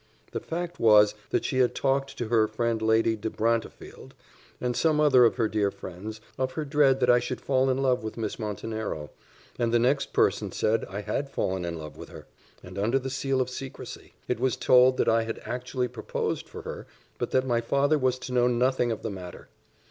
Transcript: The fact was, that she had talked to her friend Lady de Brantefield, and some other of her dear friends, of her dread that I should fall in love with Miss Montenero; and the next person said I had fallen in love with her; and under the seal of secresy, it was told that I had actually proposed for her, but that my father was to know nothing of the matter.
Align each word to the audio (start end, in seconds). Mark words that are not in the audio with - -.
The 0.31 0.39
fact 0.39 0.79
was, 0.79 1.13
that 1.29 1.45
she 1.45 1.59
had 1.59 1.75
talked 1.75 2.17
to 2.17 2.29
her 2.29 2.47
friend 2.47 2.81
Lady 2.81 3.15
de 3.15 3.29
Brantefield, 3.29 4.15
and 4.59 4.75
some 4.75 4.99
other 4.99 5.25
of 5.25 5.35
her 5.35 5.47
dear 5.47 5.69
friends, 5.69 6.19
of 6.39 6.53
her 6.53 6.65
dread 6.65 6.99
that 7.01 7.09
I 7.11 7.19
should 7.19 7.39
fall 7.39 7.69
in 7.69 7.77
love 7.77 8.01
with 8.03 8.17
Miss 8.17 8.39
Montenero; 8.39 9.11
and 9.59 9.71
the 9.71 9.77
next 9.77 10.11
person 10.11 10.51
said 10.51 10.85
I 10.85 11.01
had 11.01 11.29
fallen 11.29 11.65
in 11.65 11.77
love 11.77 11.97
with 11.97 12.09
her; 12.09 12.25
and 12.63 12.79
under 12.79 12.97
the 12.97 13.11
seal 13.11 13.39
of 13.41 13.49
secresy, 13.51 14.15
it 14.27 14.39
was 14.39 14.55
told 14.55 14.97
that 14.97 15.07
I 15.07 15.21
had 15.21 15.37
actually 15.45 15.87
proposed 15.87 16.49
for 16.49 16.63
her, 16.63 16.87
but 17.19 17.29
that 17.29 17.45
my 17.45 17.61
father 17.61 17.99
was 17.99 18.17
to 18.21 18.33
know 18.33 18.47
nothing 18.47 18.91
of 18.91 19.03
the 19.03 19.11
matter. 19.11 19.49